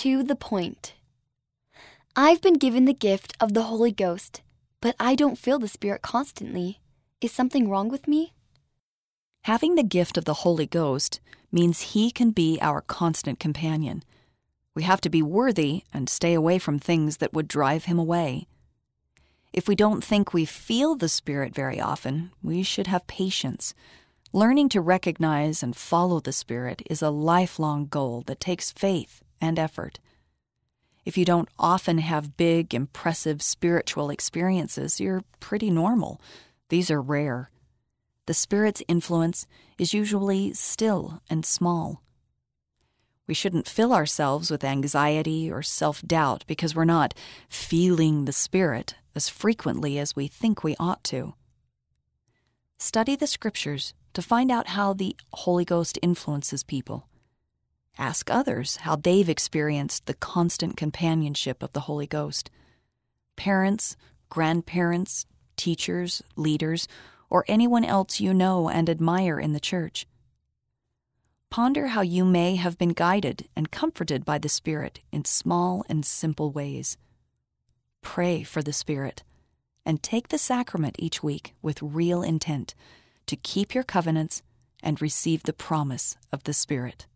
To 0.00 0.22
the 0.22 0.34
point. 0.34 0.94
I've 2.16 2.40
been 2.40 2.54
given 2.54 2.86
the 2.86 2.94
gift 2.94 3.36
of 3.38 3.52
the 3.52 3.64
Holy 3.64 3.92
Ghost, 3.92 4.40
but 4.80 4.96
I 4.98 5.14
don't 5.14 5.36
feel 5.36 5.58
the 5.58 5.68
Spirit 5.68 6.00
constantly. 6.00 6.80
Is 7.20 7.32
something 7.32 7.68
wrong 7.68 7.90
with 7.90 8.08
me? 8.08 8.32
Having 9.42 9.74
the 9.74 9.82
gift 9.82 10.16
of 10.16 10.24
the 10.24 10.40
Holy 10.40 10.64
Ghost 10.64 11.20
means 11.52 11.92
He 11.92 12.10
can 12.10 12.30
be 12.30 12.58
our 12.62 12.80
constant 12.80 13.38
companion. 13.38 14.02
We 14.74 14.84
have 14.84 15.02
to 15.02 15.10
be 15.10 15.20
worthy 15.20 15.84
and 15.92 16.08
stay 16.08 16.32
away 16.32 16.58
from 16.58 16.78
things 16.78 17.18
that 17.18 17.34
would 17.34 17.46
drive 17.46 17.84
Him 17.84 17.98
away. 17.98 18.46
If 19.52 19.68
we 19.68 19.74
don't 19.74 20.02
think 20.02 20.32
we 20.32 20.46
feel 20.46 20.96
the 20.96 21.10
Spirit 21.10 21.54
very 21.54 21.78
often, 21.78 22.30
we 22.42 22.62
should 22.62 22.86
have 22.86 23.06
patience. 23.06 23.74
Learning 24.32 24.70
to 24.70 24.80
recognize 24.80 25.62
and 25.62 25.76
follow 25.76 26.20
the 26.20 26.32
Spirit 26.32 26.80
is 26.88 27.02
a 27.02 27.10
lifelong 27.10 27.84
goal 27.84 28.22
that 28.22 28.40
takes 28.40 28.72
faith 28.72 29.22
and 29.40 29.58
effort. 29.58 29.98
If 31.04 31.16
you 31.16 31.24
don't 31.24 31.48
often 31.58 31.98
have 31.98 32.36
big, 32.36 32.74
impressive 32.74 33.42
spiritual 33.42 34.10
experiences, 34.10 35.00
you're 35.00 35.24
pretty 35.40 35.70
normal. 35.70 36.20
These 36.68 36.90
are 36.90 37.00
rare. 37.00 37.50
The 38.26 38.34
Spirit's 38.34 38.82
influence 38.86 39.46
is 39.78 39.94
usually 39.94 40.52
still 40.52 41.22
and 41.28 41.44
small. 41.44 42.02
We 43.26 43.34
shouldn't 43.34 43.68
fill 43.68 43.92
ourselves 43.92 44.50
with 44.50 44.64
anxiety 44.64 45.50
or 45.50 45.62
self 45.62 46.02
doubt 46.02 46.44
because 46.46 46.74
we're 46.74 46.84
not 46.84 47.14
feeling 47.48 48.24
the 48.24 48.32
Spirit 48.32 48.94
as 49.14 49.28
frequently 49.28 49.98
as 49.98 50.14
we 50.14 50.26
think 50.26 50.62
we 50.62 50.76
ought 50.78 51.02
to. 51.04 51.34
Study 52.78 53.16
the 53.16 53.26
Scriptures 53.26 53.94
to 54.14 54.22
find 54.22 54.50
out 54.50 54.68
how 54.68 54.92
the 54.92 55.16
Holy 55.32 55.64
Ghost 55.64 55.98
influences 56.02 56.62
people. 56.62 57.06
Ask 57.98 58.30
others 58.30 58.76
how 58.76 58.96
they've 58.96 59.28
experienced 59.28 60.06
the 60.06 60.14
constant 60.14 60.76
companionship 60.76 61.62
of 61.62 61.72
the 61.72 61.80
Holy 61.80 62.06
Ghost. 62.06 62.50
Parents, 63.36 63.96
grandparents, 64.28 65.26
teachers, 65.56 66.22
leaders, 66.36 66.88
or 67.28 67.44
anyone 67.46 67.84
else 67.84 68.20
you 68.20 68.32
know 68.32 68.68
and 68.68 68.88
admire 68.88 69.38
in 69.38 69.52
the 69.52 69.60
church. 69.60 70.06
Ponder 71.50 71.88
how 71.88 72.00
you 72.00 72.24
may 72.24 72.56
have 72.56 72.78
been 72.78 72.90
guided 72.90 73.48
and 73.56 73.72
comforted 73.72 74.24
by 74.24 74.38
the 74.38 74.48
Spirit 74.48 75.00
in 75.10 75.24
small 75.24 75.84
and 75.88 76.06
simple 76.06 76.52
ways. 76.52 76.96
Pray 78.02 78.42
for 78.42 78.62
the 78.62 78.72
Spirit 78.72 79.24
and 79.84 80.02
take 80.02 80.28
the 80.28 80.38
sacrament 80.38 80.96
each 80.98 81.22
week 81.22 81.54
with 81.60 81.82
real 81.82 82.22
intent 82.22 82.74
to 83.26 83.36
keep 83.36 83.74
your 83.74 83.84
covenants 83.84 84.42
and 84.82 85.02
receive 85.02 85.42
the 85.42 85.52
promise 85.52 86.16
of 86.32 86.44
the 86.44 86.52
Spirit. 86.52 87.06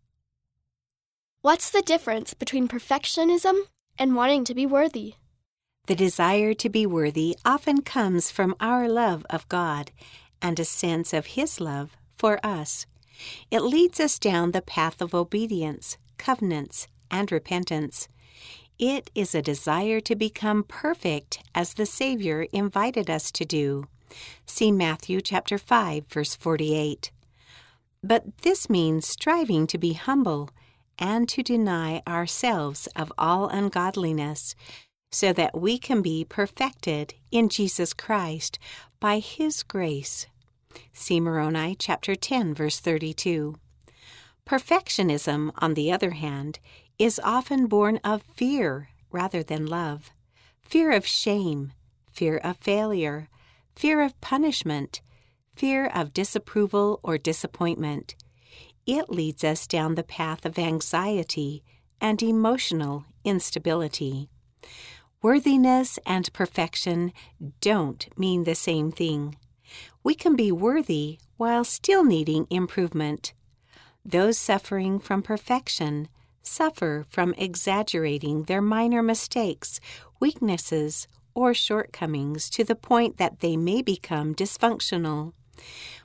What's 1.45 1.69
the 1.69 1.83
difference 1.83 2.33
between 2.33 2.69
perfectionism 2.69 3.65
and 3.99 4.17
wanting 4.17 4.45
to 4.45 4.55
be 4.55 4.65
worthy? 4.65 5.17
The 5.89 5.95
desire 5.95 6.55
to 6.55 6.71
be 6.71 6.87
worthy 6.87 7.37
often 7.45 7.83
comes 7.83 8.31
from 8.31 8.57
our 8.61 8.89
love 8.89 9.27
of 9.29 9.47
God 9.51 9.91
and 10.41 10.59
a 10.59 10.65
sense 10.65 11.13
of 11.13 11.37
His 11.37 11.61
love 11.61 11.99
for 12.17 12.41
us. 12.43 12.87
It 13.51 13.61
leads 13.61 14.01
us 14.01 14.19
down 14.19 14.53
the 14.53 14.63
path 14.63 15.03
of 15.03 15.15
obedience, 15.15 15.99
covenants, 16.17 16.89
and 17.11 17.31
repentance. 17.31 18.09
It 18.79 19.11
is 19.15 19.35
a 19.35 19.43
desire 19.43 20.01
to 20.01 20.17
become 20.17 20.65
perfect 20.67 21.41
as 21.55 21.75
the 21.75 21.85
Savior 21.85 22.47
invited 22.55 23.11
us 23.11 23.31
to 23.33 23.45
do. 23.45 23.85
See 24.47 24.73
Matthew 24.73 25.21
chapter 25.21 25.59
5 25.59 26.07
verse 26.07 26.35
48. 26.35 27.11
But 28.03 28.39
this 28.39 28.71
means 28.71 29.07
striving 29.07 29.67
to 29.67 29.77
be 29.77 29.93
humble 29.93 30.49
and 30.99 31.29
to 31.29 31.43
deny 31.43 32.03
ourselves 32.07 32.87
of 32.97 33.13
all 33.19 33.49
ungodliness, 33.49 34.55
so 35.11 35.33
that 35.33 35.59
we 35.59 35.79
can 35.79 36.03
be 36.03 36.25
perfected 36.25 37.15
in 37.31 37.49
Jesus 37.49 37.93
Christ 37.93 38.59
by 39.01 39.19
His 39.19 39.63
grace. 39.63 40.27
See 40.93 41.21
Moroni 41.21 41.77
chapter 41.79 42.15
10 42.15 42.55
verse 42.55 42.81
32. 42.81 43.57
Perfectionism, 44.47 45.53
on 45.59 45.75
the 45.75 45.91
other 45.91 46.11
hand, 46.11 46.59
is 46.99 47.21
often 47.23 47.67
born 47.67 47.99
of 48.05 48.23
fear 48.35 48.89
rather 49.11 49.43
than 49.43 49.67
love. 49.67 50.11
Fear 50.63 50.93
of 50.93 51.07
shame, 51.07 51.73
fear 52.11 52.37
of 52.39 52.59
failure, 52.59 53.29
fear 53.75 54.03
of 54.03 54.21
punishment, 54.21 55.01
fear 55.55 55.87
of 55.87 56.13
disapproval 56.13 57.01
or 57.03 57.19
disappointment. 57.19 58.17
It 58.87 59.09
leads 59.09 59.43
us 59.45 59.67
down 59.67 59.95
the 59.95 60.03
path 60.03 60.45
of 60.45 60.59
anxiety 60.59 61.63
and 62.01 62.23
emotional 62.23 63.05
instability. 63.25 64.29
Worthiness 65.23 65.99
and 66.05 66.31
perfection 66.35 67.13
don't 67.63 68.07
mean 68.19 68.45
the 68.45 68.55
same 68.55 68.93
thing. 68.93 69.37
We 70.03 70.15
can 70.15 70.37
be 70.37 70.53
worthy 70.53 71.19
while 71.39 71.65
still 71.65 72.05
needing 72.05 72.47
improvement. 72.51 73.33
Those 74.05 74.37
suffering 74.37 75.01
from 75.01 75.23
perfection 75.23 76.09
suffer 76.43 77.07
from 77.09 77.35
exaggerating 77.39 78.43
their 78.43 78.61
minor 78.61 79.03
mistakes, 79.03 79.81
weaknesses, 80.21 81.09
or 81.35 81.55
shortcomings 81.55 82.51
to 82.51 82.63
the 82.63 82.77
point 82.77 83.17
that 83.17 83.41
they 83.41 83.57
may 83.57 83.81
become 83.81 84.35
dysfunctional. 84.35 85.33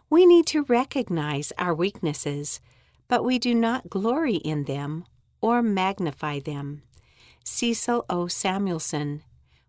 We 0.09 0.25
need 0.25 0.47
to 0.47 0.63
recognize 0.63 1.53
our 1.57 1.73
weaknesses, 1.73 2.59
but 3.07 3.23
we 3.23 3.37
do 3.37 3.53
not 3.53 3.89
glory 3.89 4.35
in 4.37 4.63
them 4.63 5.05
or 5.39 5.61
magnify 5.61 6.39
them. 6.39 6.81
Cecil 7.43 8.05
O. 8.09 8.27
Samuelson. 8.27 9.21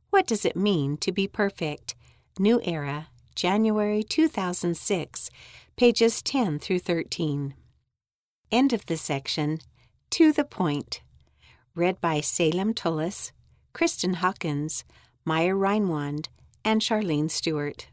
What 0.09 0.27
does 0.27 0.45
it 0.45 0.57
mean 0.57 0.97
to 0.99 1.13
be 1.13 1.29
perfect? 1.29 1.95
New 2.39 2.61
Era, 2.65 3.09
January 3.35 4.03
2006, 4.03 5.31
pages 5.77 6.23
10 6.23 6.59
through 6.59 6.79
13. 6.79 7.55
End 8.51 8.73
of 8.73 8.87
the 8.87 8.97
section. 8.97 9.61
To 10.11 10.33
the 10.33 10.45
point. 10.45 11.03
Read 11.75 12.01
by 12.01 12.21
Salem 12.21 12.75
Tullis, 12.75 13.33
Kristen 13.73 14.15
Hawkins, 14.15 14.85
Maya 15.25 15.55
Reinwand, 15.55 16.27
and 16.65 16.81
Charlene 16.81 17.31
Stewart. 17.31 17.89